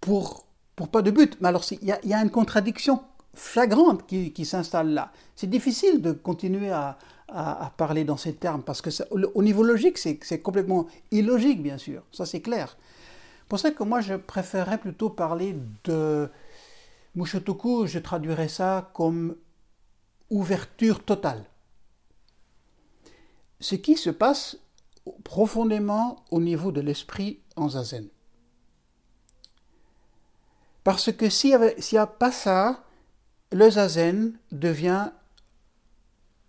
[0.00, 0.46] Pour,
[0.80, 1.36] pour pas de but.
[1.40, 3.02] Mais alors il y, a une contradiction
[3.34, 5.12] flagrante qui, s'installe là.
[5.36, 6.96] C'est difficile de continuer à,
[7.76, 12.02] parler dans ces termes parce que au niveau logique, c'est complètement illogique, bien sûr.
[12.10, 12.76] Ça, c'est clair.
[13.48, 16.28] Pour ça que moi, je préférerais plutôt parler de
[17.14, 19.36] Mushotoku, je traduirais ça comme
[20.30, 21.44] ouverture totale
[23.60, 24.58] ce qui se passe
[25.22, 28.08] profondément au niveau de l'esprit en zazen.
[30.84, 31.58] Parce que s'il
[31.92, 32.84] n'y a, pas ça,
[33.52, 35.10] le zazen devient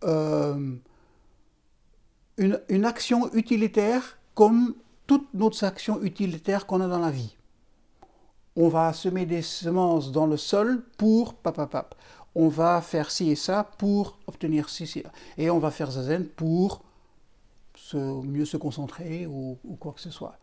[0.04, 0.76] euh,
[2.38, 7.36] une, action utilitaire comme toutes nos actions utilitaires qu'on a dans la vie.
[8.56, 11.96] On va semer des semences dans le sol pour papapap.
[12.34, 15.04] On va faire ci et ça pour obtenir ci, ci.
[15.38, 16.82] Et on va faire zazen pour
[17.94, 20.38] mieux se concentrer ou, quoi que ce soit.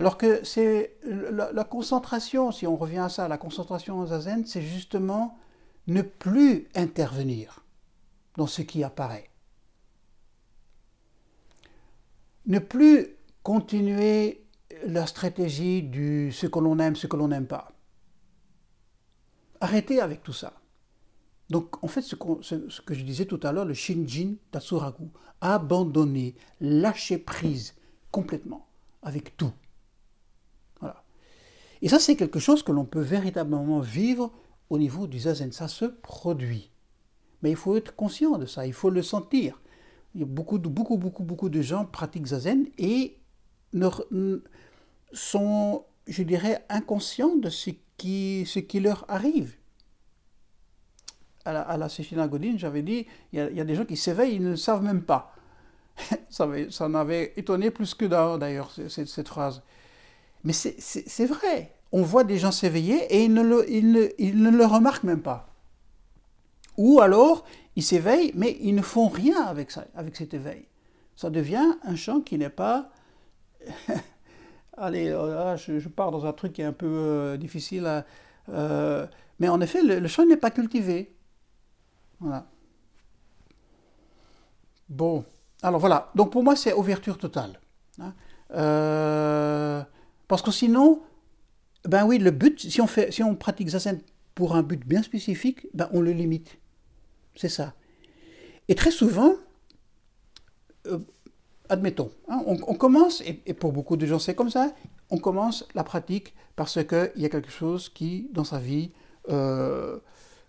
[0.00, 4.62] Alors que c'est la, concentration, si on revient à ça, la concentration en zazen, c'est
[4.62, 5.36] justement
[5.88, 7.62] ne plus intervenir
[8.38, 9.28] dans ce qui apparaît.
[12.46, 13.08] Ne plus
[13.42, 14.46] continuer
[14.86, 17.70] la stratégie du ce que l'on aime, ce que l'on n'aime pas.
[19.60, 20.54] Arrêtez avec tout ça.
[21.50, 25.10] Donc, en fait, ce, que je disais tout à l'heure, le Shinjin Tatsuragu,
[25.42, 27.74] abandonner, lâcher prise
[28.10, 28.66] complètement,
[29.02, 29.52] avec tout.
[31.82, 34.32] Et ça, c'est quelque chose que l'on peut véritablement vivre
[34.68, 35.52] au niveau du zazen.
[35.52, 36.70] Ça se produit.
[37.42, 39.60] Mais il faut être conscient de ça, il faut le sentir.
[40.14, 43.18] Beaucoup, beaucoup, beaucoup, beaucoup de gens pratiquent zazen et
[45.12, 49.54] sont, je dirais, inconscients de ce qui, leur arrive
[51.44, 54.42] à la, à la Godine, j'avais dit, il y, a, des gens qui s'éveillent, ils
[54.42, 55.34] ne le savent même pas.
[56.28, 58.04] ça, m'avait étonné plus que
[58.36, 59.62] d'ailleurs, cette, phrase.
[60.44, 61.74] Mais c'est vrai.
[61.92, 65.48] On voit des gens s'éveiller et ils ne, le, remarquent même pas.
[66.76, 67.44] Ou alors,
[67.76, 70.66] ils s'éveillent, mais ils ne font rien avec, ça, avec cet éveil.
[71.16, 72.90] Ça devient un chant qui n'est pas...
[74.76, 78.04] Allez, euh, je, pars dans un truc qui est un peu euh, difficile
[78.48, 79.06] euh,
[79.38, 81.14] mais en effet, le, le chant n'est pas cultivé.
[82.20, 82.46] Voilà.
[84.88, 85.24] Bon,
[85.62, 86.10] alors voilà.
[86.14, 87.60] Donc pour moi, c'est ouverture totale.
[88.00, 88.12] Hein.
[88.52, 89.82] Euh,
[90.30, 91.02] parce que sinon,
[91.88, 94.00] ben oui, le but, si on, fait, si on pratique Zazen
[94.36, 96.60] pour un but bien spécifique, ben on le limite.
[97.34, 97.74] C'est ça.
[98.68, 99.34] Et très souvent,
[100.86, 101.00] euh,
[101.68, 104.72] admettons, hein, on, commence, et, pour beaucoup de gens c'est comme ça,
[105.10, 108.92] on commence la pratique parce qu'il y a quelque chose qui, dans sa vie,
[109.30, 109.98] euh,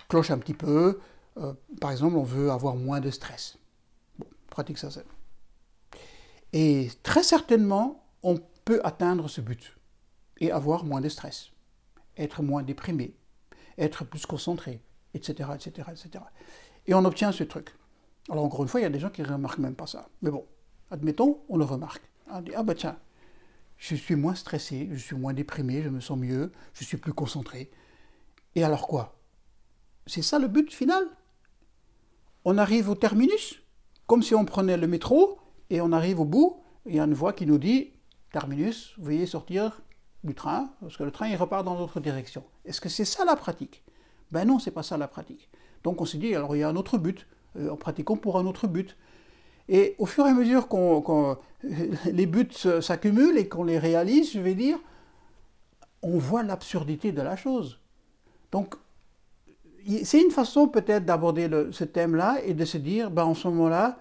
[0.09, 0.99] cloche un petit peu,
[1.37, 3.57] euh, par exemple, on veut avoir moins de stress.
[4.19, 4.89] Bon, pratique ça.
[6.53, 8.39] Et très certainement, on
[8.83, 9.77] atteindre ce but
[10.39, 11.51] et avoir moins de stress,
[12.17, 13.15] être moins déprimé,
[13.77, 14.81] être plus concentré,
[15.13, 16.23] etc., etc., etc.
[16.87, 17.75] Et on obtient ce truc.
[18.29, 20.09] Alors encore une fois, il y a des gens qui ne remarquent même pas ça.
[20.21, 20.45] Mais bon,
[20.89, 22.03] admettons, on le remarque.
[22.31, 22.97] On dit, ah ben tiens,
[23.77, 27.13] je suis moins stressé, je suis moins déprimé, je me sens mieux, je suis plus
[27.13, 27.71] concentré.
[28.55, 29.19] Et alors quoi?
[30.05, 31.03] C'est ça le but final?
[32.45, 33.61] On arrive au terminus,
[34.07, 37.13] comme si on prenait le métro, et on arrive au bout, il y a une
[37.13, 37.93] voix qui nous dit
[38.31, 39.81] Terminus, veuillez sortir
[40.23, 42.43] du train, parce que le train il repart dans l'autre direction.
[42.65, 43.83] Est-ce que c'est ça la pratique?
[44.31, 45.49] Ben non, c'est pas ça la pratique.
[45.83, 48.37] Donc on s'est dit, alors il y a un autre but, euh, en pratiquant pour
[48.37, 48.95] un autre but.
[49.67, 51.37] Et au fur et à mesure qu'on,
[52.05, 52.47] les buts
[52.81, 54.77] s'accumulent et qu'on les réalise, je vais dire,
[56.01, 57.79] on voit l'absurdité de la chose.
[58.51, 58.75] Donc
[60.03, 63.97] c'est une façon peut-être d'aborder ce thème-là et de se dire, ben, en ce moment-là,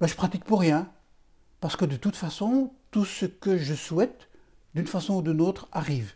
[0.00, 0.88] ben, je pratique pour rien.
[1.60, 4.30] Parce que de toute façon, tout ce que je souhaite,
[4.74, 6.14] d'une façon ou d'une autre, arrive.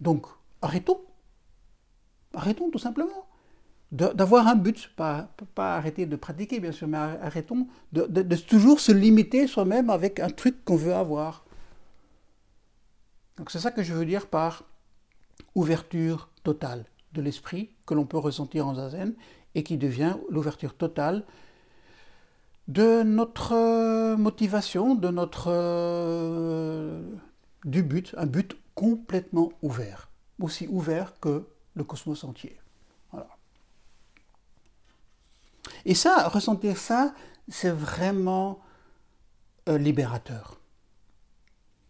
[0.00, 0.24] Donc,
[0.62, 1.02] arrêtons.
[2.32, 3.28] Arrêtons tout simplement.
[3.92, 8.92] D'avoir un but, pas, arrêter de pratiquer bien sûr, mais arrêtons de, de toujours se
[8.92, 11.44] limiter soi-même avec un truc qu'on veut avoir.
[13.36, 14.64] Donc c'est ça que je veux dire par
[15.54, 19.12] ouverture totale de l'esprit que l'on peut ressentir en zazen
[19.54, 21.26] et qui devient l'ouverture totale
[22.68, 27.02] de notre euh, motivation, de notre euh,
[27.64, 32.58] du but, un but complètement ouvert, aussi ouvert que le cosmos entier.
[33.10, 33.28] Voilà.
[35.84, 37.14] Et ça, ressentir ça,
[37.48, 38.60] c'est vraiment
[39.68, 40.60] euh, libérateur.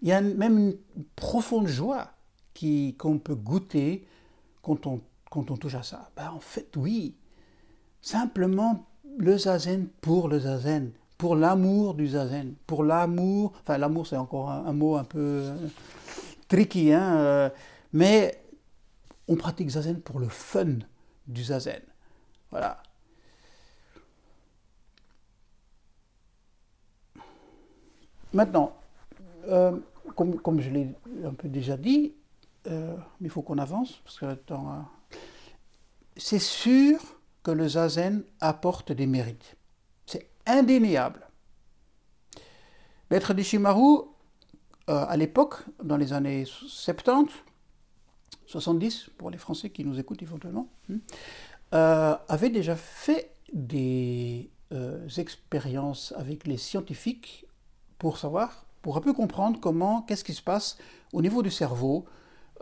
[0.03, 0.77] Il y a même une
[1.15, 2.13] profonde joie
[2.99, 4.07] qu'on peut goûter
[4.63, 6.11] quand on, quand on touche à ça.
[6.17, 7.17] Ben, en fait, oui,
[8.03, 14.17] simplement le zazen pour le zazen, pour l'amour du zazen, pour l'amour, enfin l'amour c'est
[14.17, 15.57] encore un, mot un peu euh,
[16.49, 17.51] tricky, hein, euh,
[17.93, 18.43] mais
[19.29, 20.79] on pratique zazen pour le fun
[21.27, 21.83] du zazen.
[22.51, 22.83] Voilà.
[28.33, 28.77] Maintenant,
[29.49, 29.77] euh,
[30.15, 30.89] comme, je l'ai
[31.25, 32.15] un peu déjà dit,
[33.21, 34.39] il faut qu'on avance, parce que
[36.17, 36.99] c'est sûr
[37.43, 39.57] que le zazen apporte des mérites.
[40.07, 41.27] C'est indéniable.
[43.11, 44.03] Maître Dishimaru,
[44.89, 47.33] euh, à l'époque, dans les années 70,
[48.47, 50.99] 70, pour les Français qui nous écoutent éventuellement, hein,
[51.75, 57.47] euh, avait déjà fait des euh, expériences avec les scientifiques
[57.99, 60.79] pour savoir, pour un peu comprendre comment, qu'est-ce qui se passe
[61.13, 62.07] au niveau du cerveau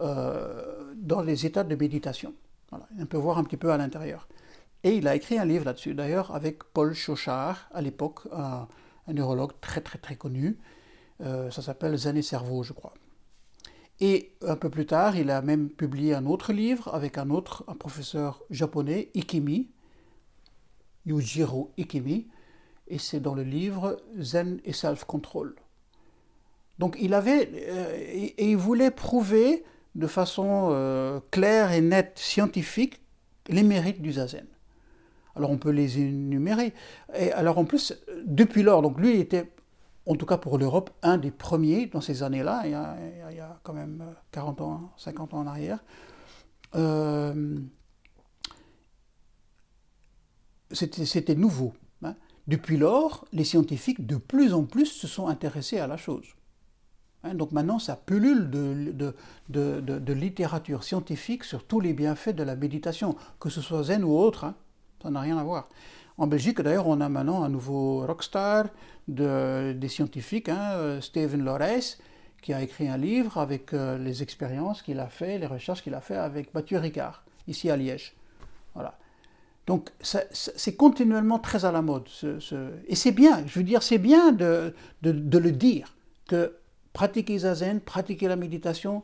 [0.00, 2.32] dans les états de méditation.
[2.70, 4.28] On peut voir un petit peu à l'intérieur.
[4.84, 8.68] Et il a écrit un livre là-dessus, d'ailleurs, avec Paul Chauchard, à l'époque, un,
[9.08, 10.58] neurologue très très très connu.
[11.22, 12.94] Euh, ça s'appelle Zen et cerveau, je crois.
[14.00, 17.64] Et un peu plus tard, il a même publié un autre livre avec un autre
[17.66, 19.70] un professeur japonais, Ikimi,
[21.06, 22.28] Yujiro Ikimi,
[22.86, 25.56] et c'est dans le livre Zen et Self-Control.
[26.78, 29.64] Donc il avait, euh, et, il voulait prouver
[29.96, 33.00] de façon euh, claire et nette, scientifique,
[33.48, 34.46] les mérites du zazen.
[35.38, 36.74] Alors on peut les énumérer.
[37.16, 37.96] Et alors en plus,
[38.26, 39.52] depuis lors, donc lui était,
[40.04, 43.72] en tout cas pour l'Europe, un des premiers dans ces années-là, il, y a quand
[43.72, 45.78] même 40 ans, 50 ans en arrière.
[46.74, 47.56] Euh,
[50.72, 51.72] c'était nouveau.
[52.02, 52.16] Hein.
[52.48, 56.26] Depuis lors, les scientifiques de plus en plus se sont intéressés à la chose.
[57.22, 57.34] Hein.
[57.34, 59.14] donc maintenant, ça pullule de,
[59.48, 64.18] de, littérature scientifique sur tous les bienfaits de la méditation, que ce soit zen ou
[64.18, 64.44] autre.
[64.44, 64.56] Hein.
[65.02, 65.68] Ça n'a rien à voir.
[66.16, 68.66] En Belgique, d'ailleurs, on a maintenant un nouveau rockstar
[69.06, 71.98] de, des scientifiques, hein, euh, Steven Lorès,
[72.42, 75.94] qui a écrit un livre avec euh, les expériences qu'il a fait, les recherches qu'il
[75.94, 78.14] a fait avec Mathieu Ricard, ici à Liège.
[78.74, 78.98] Voilà.
[79.66, 82.08] Donc, c'est continuellement très à la mode.
[82.86, 85.94] Et c'est bien, je veux dire, c'est bien de, de, de, le dire,
[86.26, 86.56] que
[86.94, 89.02] pratiquer Zazen, pratiquer la méditation,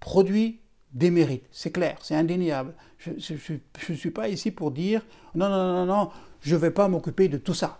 [0.00, 0.58] produit
[0.96, 2.72] des mérites, c'est clair, c'est indéniable.
[2.98, 5.04] Je ne suis pas ici pour dire
[5.34, 7.78] non, non, non, non, je ne vais pas m'occuper de tout ça.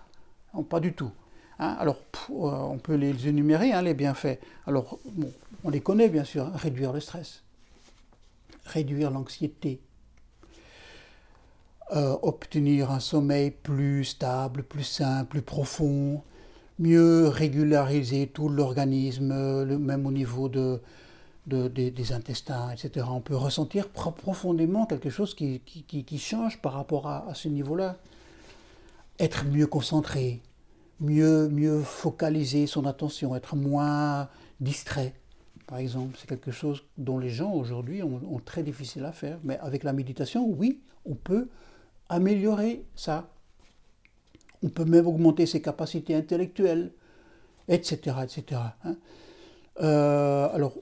[0.69, 1.11] Pas du tout.
[1.59, 1.77] Hein.
[1.79, 1.97] alors,
[2.31, 4.39] euh, on peut les énumérer, hein, les bienfaits.
[4.67, 4.99] Alors,
[5.65, 7.43] on les connaît bien sûr, réduire le stress,
[8.67, 9.81] réduire l'anxiété,
[11.95, 16.23] euh, obtenir un sommeil plus stable, plus sain, plus profond,
[16.79, 20.83] mieux régulariser tout l'organisme, même au niveau de,
[21.47, 23.07] des, intestins, etc.
[23.11, 27.97] On peut ressentir profondément quelque chose qui, qui, change par rapport à, ce niveau-là.
[29.19, 30.43] Être mieux concentré,
[31.01, 34.29] mieux, mieux focaliser son attention, être moins
[34.61, 35.15] distrait,
[35.67, 36.17] par exemple.
[36.19, 39.39] C'est quelque chose dont les gens aujourd'hui ont, ont, très difficile à faire.
[39.43, 41.49] Mais avec la méditation, oui, on peut
[42.09, 43.29] améliorer ça.
[44.63, 46.93] On peut même augmenter ses capacités intellectuelles,
[47.69, 48.17] etc.
[48.25, 48.61] etc.
[48.85, 48.97] Hein.
[49.81, 50.75] Euh, alors,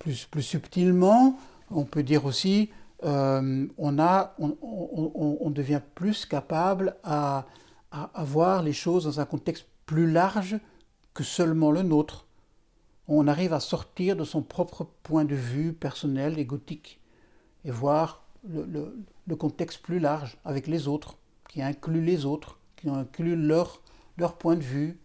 [0.00, 1.38] plus, subtilement,
[1.70, 2.70] on peut dire aussi,
[3.04, 7.46] euh, on, a, on, devient plus capable à,
[7.92, 10.58] à, voir les choses dans un contexte plus large
[11.14, 12.26] que seulement le nôtre.
[13.08, 17.00] On arrive à sortir de son propre point de vue personnel, égotique,
[17.64, 21.16] et voir le contexte plus large avec les autres,
[21.48, 23.82] qui inclut les autres, qui inclut leur,
[24.16, 24.98] leur point de vue.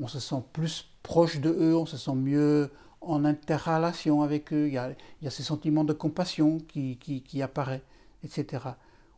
[0.00, 2.70] On se sent plus proche de eux, on se sent mieux
[3.06, 7.42] en interrelation avec eux, il y a, il y a ces sentiments de compassion qui,
[7.42, 7.82] apparaissent,
[8.22, 8.62] etc.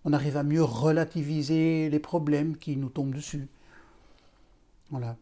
[0.05, 3.49] on arrive à mieux relativiser les problèmes qui nous tombent dessus.
[4.91, 5.17] Voilà.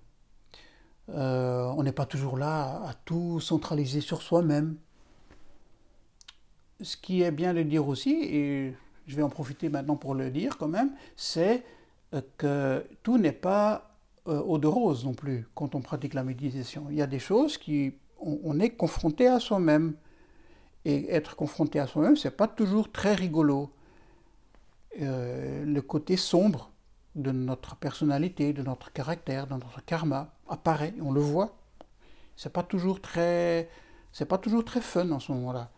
[1.10, 4.76] Euh, on n'est pas toujours là à tout centraliser sur soi-même.
[6.80, 8.74] Ce qui est bien de dire aussi, et
[9.06, 11.64] je vais en profiter maintenant pour le dire quand même, c'est
[12.38, 13.94] que tout n'est pas
[14.26, 16.86] euh, eau de rose non plus quand on pratique la méditation.
[16.90, 19.94] Il y a des choses qui on, est confronté à soi-même.
[20.86, 23.70] Et être confronté à soi-même, c'est pas toujours très rigolo.
[24.98, 26.70] le côté sombre
[27.14, 31.56] de notre personnalité, de notre caractère, de notre karma apparaît, on le voit.
[32.36, 33.68] C'est pas toujours très,
[34.12, 35.70] c'est pas toujours très fun en ce moment-là.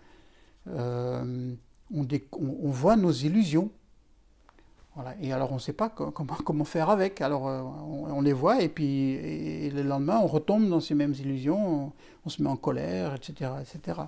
[0.69, 1.55] Euh,
[1.91, 3.71] on, voit nos illusions.
[5.21, 7.21] Et alors on ne sait pas comment, faire avec.
[7.21, 11.93] Alors euh, on, les voit et puis le lendemain on retombe dans ces mêmes illusions,
[12.25, 13.51] on, se met en colère, etc.
[13.61, 14.01] etc.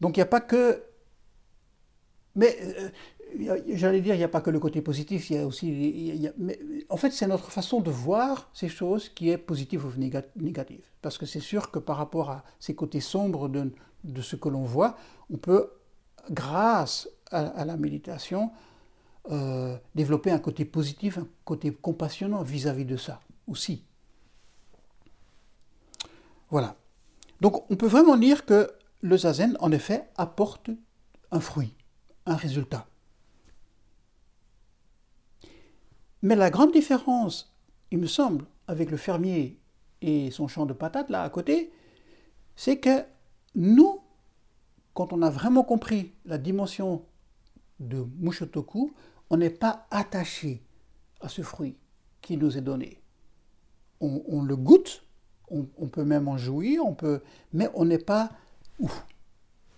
[0.00, 0.82] Donc il n'y a pas que...
[2.34, 5.46] Mais euh, j'allais dire, il n'y a pas que le côté positif, il y a
[5.46, 6.30] aussi.
[6.88, 10.84] en fait, c'est notre façon de voir ces choses qui est positive ou négative.
[11.00, 14.64] Parce que c'est sûr que par rapport à ces côtés sombres de ce que l'on
[14.64, 14.96] voit,
[15.30, 15.70] on peut,
[16.30, 18.50] grâce à, la méditation,
[19.30, 23.84] euh, développer un côté positif, un côté compassionnant vis-à-vis de ça aussi.
[26.50, 26.76] Voilà.
[27.40, 30.70] Donc, on peut vraiment dire que le zazen, en effet, apporte
[31.30, 31.74] un fruit,
[32.26, 32.86] un résultat.
[36.22, 37.52] Mais la grande différence,
[37.90, 39.58] il me semble, avec le fermier
[40.02, 41.72] et son champ de patates là à côté,
[42.54, 43.04] c'est que
[43.54, 44.00] nous,
[44.94, 47.04] quand on a vraiment compris la dimension
[47.88, 48.92] de Mushotoku,
[49.30, 50.62] on n'est pas attaché
[51.20, 51.76] à ce fruit
[52.20, 52.98] qui nous est donné.
[54.00, 55.04] On, le goûte,
[55.48, 58.30] on, peut même en jouir, on peut, mais on n'est pas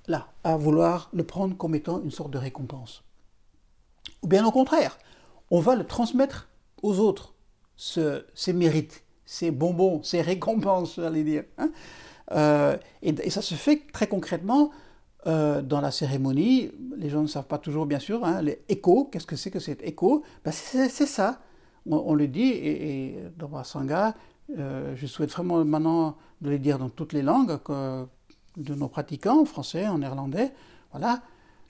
[0.07, 3.05] là à vouloir le prendre comme étant une sorte de récompense.
[4.23, 4.99] Ou bien au contraire,
[5.51, 6.49] on va le transmettre
[6.83, 7.35] aux autres,
[7.77, 11.45] ce, ces mérites, ces bonbons, ces récompenses, j'allais dire.
[11.59, 11.71] Hein.
[12.33, 14.71] Euh, et, ça se fait très concrètement
[15.27, 16.71] euh, dans la cérémonie.
[16.97, 19.09] Les gens ne savent pas toujours, bien sûr, hein, les échos.
[19.11, 20.23] Qu'est-ce que c'est que cet écho?
[20.45, 21.41] Ben, C'est ça.
[21.87, 24.15] On, le dit, et, dans ma sangha,
[24.59, 27.59] euh, je souhaite vraiment maintenant de le dire dans toutes les langues
[28.57, 30.53] de nos pratiquants, en français, en néerlandais.
[30.93, 31.21] Voilà,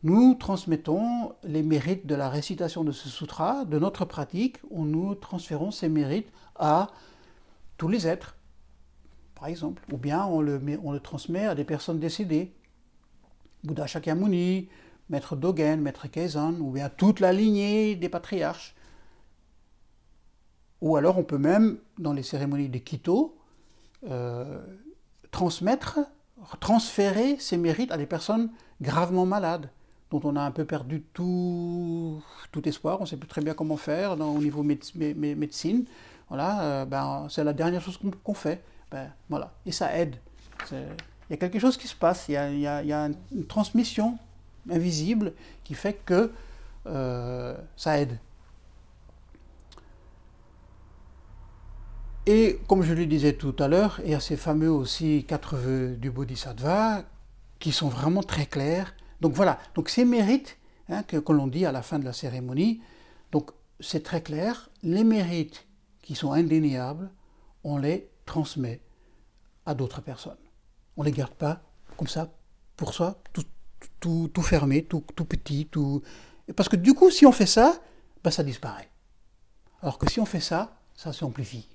[0.05, 5.14] nous transmettons les mérites de la récitation de ce sutra, de notre pratique, où nous
[5.14, 6.88] transférons ces mérites à
[7.79, 8.37] tous les êtres,
[9.35, 9.83] par exemple.
[9.93, 12.53] Ou bien on le, on le transmet à des personnes décédées.
[13.64, 14.68] Bouddha Shakyamuni,
[15.09, 18.74] Maître Dogen, Maître Keizan, ou bien toute la lignée des patriarches.
[20.81, 23.37] Ou alors on peut même, dans les cérémonies de Kito,
[24.09, 24.62] euh,
[25.31, 26.00] transmettre,
[26.61, 28.50] transférer ces mérites à des personnes
[28.81, 29.70] gravement malades
[30.11, 32.22] dont on a un peu perdu tout,
[32.64, 35.87] espoir, on ne sait plus très bien comment faire au niveau médecine.
[36.29, 38.62] Voilà, euh, ben, c'est la dernière chose qu'on fait.
[38.90, 40.16] Ben, voilà, et ça aide.
[41.29, 44.19] Il y a quelque chose qui se passe, il y a, une transmission
[44.71, 45.33] invisible
[45.63, 46.31] qui fait que
[46.87, 48.19] euh, ça aide.
[52.27, 55.57] Et comme je le disais tout à l'heure, il y a ces fameux aussi quatre
[55.57, 57.05] vœux du Bodhisattva
[57.59, 60.59] qui sont vraiment très clairs donc voilà, donc ces mérites
[60.91, 62.83] hein, que, l'on dit à la fin de la cérémonie,
[63.33, 65.67] donc c'est très clair, les mérites
[66.03, 67.11] qui sont indéniables,
[67.65, 68.81] on les transmet
[69.65, 70.43] à d'autres personnes.
[70.96, 71.61] On ne les garde pas
[71.96, 72.28] comme ça,
[72.76, 73.44] pour soi, tout,
[74.00, 76.02] tout, tout fermé, tout, tout, petit, tout...
[76.57, 77.80] Parce que du coup, si on fait ça,
[78.22, 78.88] ben ça disparaît.
[79.80, 81.68] Alors que si on fait ça, ça s'amplifie.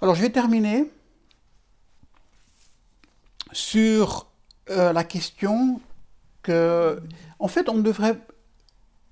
[0.00, 0.90] Alors je vais terminer
[3.52, 4.30] sur
[4.70, 5.80] euh, la question
[6.42, 7.02] que,
[7.38, 8.18] en fait, on devrait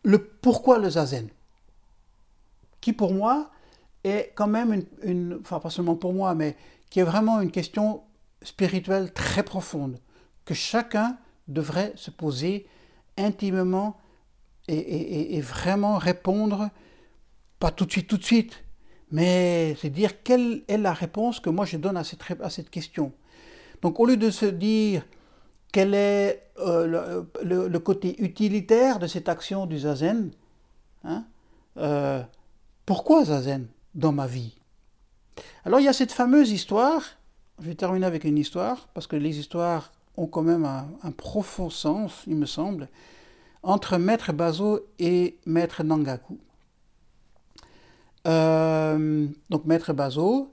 [0.05, 1.29] le pourquoi le zazen,
[2.81, 3.51] qui pour moi
[4.05, 6.57] est quand même une, enfin pas seulement pour moi, mais
[6.91, 8.03] qui est vraiment une question
[8.43, 9.99] spirituelle très profonde
[10.45, 12.67] que chacun devrait se poser
[13.17, 13.97] intimement
[14.69, 16.69] et, vraiment répondre,
[17.59, 18.65] pas tout de suite, tout de suite,
[19.11, 23.13] mais c'est dire quelle est la réponse que moi je donne à cette, question.
[23.81, 25.07] Donc au lieu de se dire
[25.73, 30.31] quel est euh, le, côté utilitaire de cette action du zazen
[31.05, 31.25] hein?
[31.79, 32.23] euh,
[32.85, 34.58] Pourquoi zazen dans ma vie?
[35.65, 37.03] Alors il y a cette fameuse histoire,
[37.61, 41.71] je vais terminer avec une histoire, parce que les histoires ont quand même un, profond
[41.71, 42.89] sens, il me semble,
[43.63, 46.39] entre Maître Bazo et Maître Nangaku.
[48.27, 50.53] Euh, donc Maître Bazo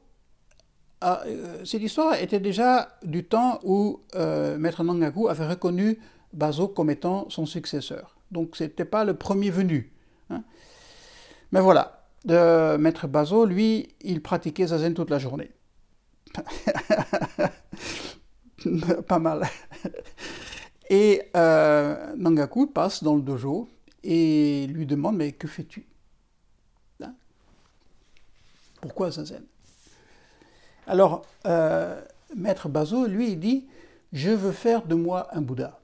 [1.03, 5.99] euh, cette histoire était déjà du temps où euh, Maître Nangaku avait reconnu
[6.33, 8.15] Bazo comme étant son successeur.
[8.31, 9.91] Donc ce n'était pas le premier venu.
[10.29, 10.43] Hein.
[11.51, 15.51] Mais voilà, Maître Bazo, lui, il pratiquait Zazen toute la journée.
[19.07, 19.47] pas mal.
[20.89, 23.67] Et euh, Nangaku passe dans le dojo
[24.03, 25.87] et lui demande Mais que fais-tu?
[27.01, 27.13] Hein?
[28.81, 29.43] Pourquoi Zazen?
[30.87, 32.01] Alors, euh,
[32.35, 33.67] Maître Bazo, lui, il dit
[34.13, 35.79] Je veux faire de moi un Bouddha.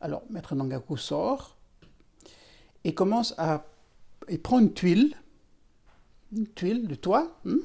[0.00, 1.56] Alors, Maître Nangaku sort
[2.84, 3.64] et commence à.
[4.32, 5.14] Il prend une tuile,
[6.34, 7.58] une tuile de toit, hein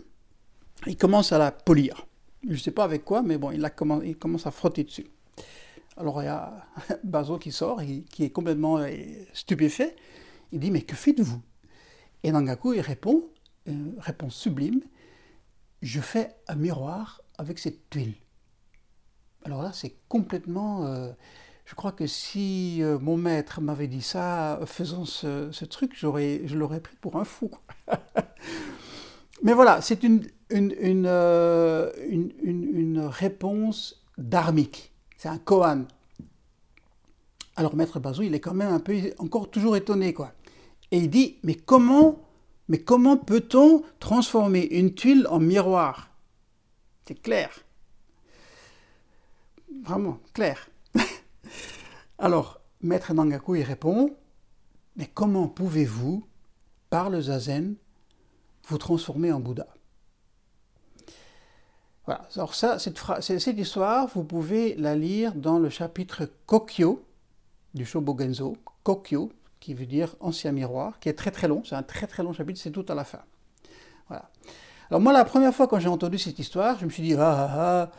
[0.85, 2.05] il commence à la polir.
[2.43, 5.07] Je ne sais pas avec quoi, mais bon, il, commence à frotter dessus.
[5.95, 6.67] Alors il y a
[7.05, 8.89] Bazo qui sort, qui est complètement euh,
[9.31, 9.95] stupéfait.
[10.51, 11.41] Il dit Mais que faites-vous?
[12.23, 13.29] Et Nangaku, il répond,
[13.65, 14.81] une réponse sublime
[15.81, 18.15] Je fais un miroir avec cette tuile.
[19.45, 20.85] Alors là, c'est complètement.
[20.85, 21.13] Euh,
[21.67, 26.79] je crois que si euh, mon maître m'avait dit ça, faisant ce, truc, je l'aurais
[26.79, 27.51] pris pour un fou.
[29.43, 31.07] Mais voilà, c'est une, une,
[32.99, 34.93] réponse dharmique.
[35.17, 35.85] C'est un koan.
[37.57, 40.31] Alors Maître Bazou, il est quand même un peu encore toujours étonné, quoi.
[40.91, 42.21] Et il dit, mais comment,
[42.69, 46.11] mais comment peut-on transformer une tuile en miroir?
[47.05, 47.51] C'est clair.
[49.83, 50.69] Vraiment, clair.
[52.19, 54.15] Alors, Maître Nangaku, il répond,
[54.95, 56.25] mais comment pouvez-vous,
[56.89, 57.75] par le zazen,
[58.67, 59.67] vous transformer en Bouddha?
[62.05, 62.27] Voilà.
[62.35, 67.03] Alors ça, cette, cette, histoire, vous pouvez la lire dans le chapitre Kokyo
[67.73, 71.83] du Shobogenzo, Kokyo, qui veut dire ancien miroir, qui est très très long, c'est un
[71.83, 73.19] très très long chapitre, c'est tout à la fin.
[74.07, 74.29] Voilà.
[74.89, 77.19] Alors moi, la première fois quand j'ai entendu cette histoire, je me suis dit, ah
[77.19, 77.91] ah ah,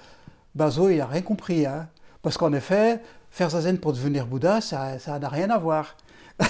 [0.54, 1.88] Bazo, il n'a rien compris, hein.
[2.22, 3.02] Parce qu'en effet,
[3.39, 5.97] faire zazen pour devenir Bouddha, ça n'a rien à voir.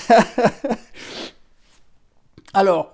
[2.55, 2.93] Alors,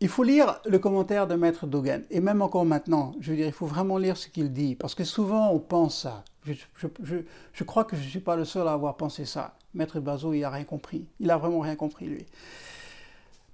[0.00, 3.46] il faut lire le commentaire de Maître Dogen, et même encore maintenant, je veux dire,
[3.46, 6.22] il faut vraiment lire ce qu'il dit, parce que souvent on pense ça.
[6.44, 9.54] Je, crois que je ne suis pas le seul à avoir pensé ça.
[9.72, 11.06] Maître Bazo, il n'a rien compris.
[11.18, 12.26] Il a vraiment rien compris, lui.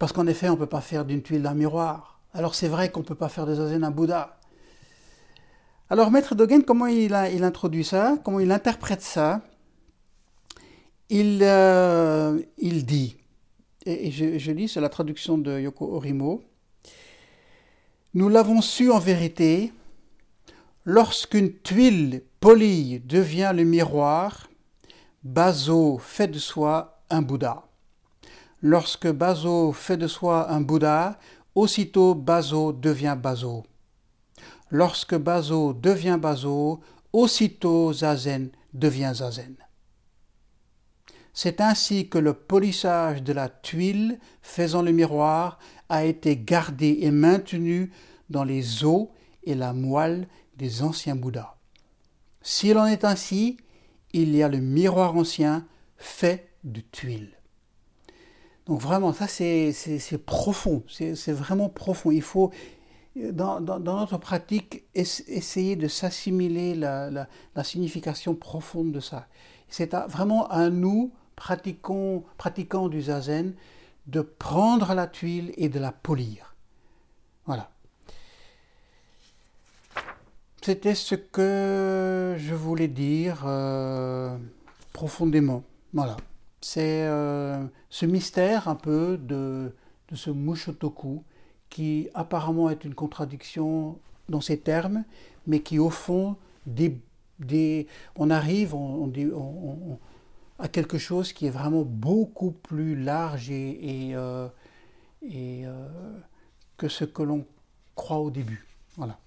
[0.00, 2.18] Parce qu'en effet, on ne peut pas faire d'une tuile d'un miroir.
[2.32, 4.36] Alors c'est vrai qu'on ne peut pas faire de zazen un Bouddha.
[5.94, 8.18] Alors Maître Dogen, comment il, introduit ça?
[8.24, 9.42] Comment il interprète ça?
[11.08, 13.16] Il, euh, dit
[13.86, 16.42] et, je, lis, c'est la traduction de Yoko Orimo.
[18.12, 19.72] Nous l'avons su en vérité,
[20.84, 24.48] lorsqu'une tuile polie devient le miroir,
[25.22, 27.62] Bazo fait de soi un Bouddha.
[28.62, 31.20] Lorsque Bazo fait de soi un Bouddha,
[31.54, 33.62] aussitôt Bazo devient Bazo.
[34.74, 36.80] Lorsque Bazo devient Bazo,
[37.12, 39.54] aussitôt Zazen devient Zazen.
[41.32, 47.12] C'est ainsi que le polissage de la tuile faisant le miroir a été gardé et
[47.12, 47.92] maintenu
[48.30, 49.06] dans les os
[49.44, 51.54] et la moelle des anciens Bouddhas.
[52.42, 53.58] S'il en est ainsi,
[54.12, 55.68] il y a le miroir ancien
[55.98, 57.38] fait de tuiles.
[58.66, 59.72] Donc vraiment, ça c'est
[60.24, 62.10] profond, c'est vraiment profond.
[62.10, 62.50] Il faut,
[63.16, 67.28] dans, notre pratique, essayer de s'assimiler la,
[67.62, 69.26] signification profonde de ça.
[69.68, 73.54] C'est vraiment à nous pratiquant, pratiquant du zazen,
[74.06, 76.54] de prendre la tuile et de la polir.
[77.46, 77.70] Voilà.
[80.60, 84.36] C'était ce que je voulais dire euh,
[84.92, 85.62] profondément.
[85.92, 86.16] Voilà.
[86.60, 89.74] C'est euh, ce mystère un peu de,
[90.08, 91.22] de ce Mushotoku
[91.74, 93.98] qui apparemment est une contradiction
[94.28, 95.02] dans ses termes,
[95.48, 96.36] mais qui au fond,
[98.14, 98.76] on arrive,
[100.60, 104.46] à quelque chose qui est vraiment beaucoup plus large et, euh,
[105.24, 105.88] euh,
[106.76, 107.44] que ce que l'on
[107.96, 108.64] croit au début.
[108.96, 109.18] Voilà.